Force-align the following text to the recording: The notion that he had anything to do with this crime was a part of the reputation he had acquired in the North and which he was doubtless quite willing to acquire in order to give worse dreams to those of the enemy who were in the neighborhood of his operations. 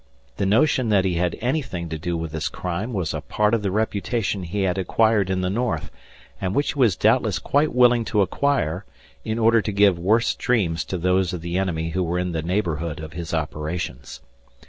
The 0.37 0.47
notion 0.47 0.89
that 0.89 1.05
he 1.05 1.13
had 1.13 1.37
anything 1.41 1.87
to 1.89 1.97
do 1.99 2.17
with 2.17 2.31
this 2.31 2.49
crime 2.49 2.91
was 2.91 3.13
a 3.13 3.21
part 3.21 3.53
of 3.53 3.61
the 3.61 3.69
reputation 3.69 4.41
he 4.41 4.63
had 4.63 4.79
acquired 4.79 5.29
in 5.29 5.41
the 5.41 5.49
North 5.51 5.91
and 6.41 6.55
which 6.55 6.73
he 6.73 6.79
was 6.79 6.95
doubtless 6.95 7.37
quite 7.37 7.71
willing 7.71 8.03
to 8.05 8.23
acquire 8.23 8.83
in 9.23 9.37
order 9.37 9.61
to 9.61 9.71
give 9.71 9.99
worse 9.99 10.33
dreams 10.33 10.83
to 10.85 10.97
those 10.97 11.33
of 11.33 11.41
the 11.41 11.55
enemy 11.55 11.89
who 11.89 12.01
were 12.01 12.17
in 12.17 12.31
the 12.31 12.41
neighborhood 12.41 12.99
of 12.99 13.13
his 13.13 13.31
operations. 13.31 14.21